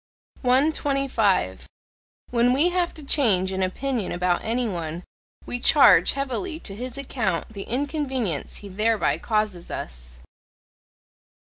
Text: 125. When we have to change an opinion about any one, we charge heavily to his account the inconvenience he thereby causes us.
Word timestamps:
125. 0.41 1.67
When 2.31 2.53
we 2.53 2.69
have 2.69 2.91
to 2.95 3.03
change 3.03 3.51
an 3.51 3.61
opinion 3.61 4.11
about 4.11 4.43
any 4.43 4.67
one, 4.67 5.03
we 5.45 5.59
charge 5.59 6.13
heavily 6.13 6.59
to 6.61 6.75
his 6.75 6.97
account 6.97 7.49
the 7.49 7.69
inconvenience 7.69 8.55
he 8.57 8.67
thereby 8.69 9.19
causes 9.19 9.69
us. 9.69 10.17